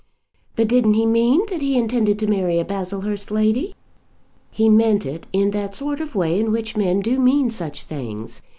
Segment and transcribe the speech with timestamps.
[0.55, 3.75] "But didn't he mean that he intended to marry a Baslehurst lady?"
[4.49, 8.41] "He meant it in that sort of way in which men do mean such things.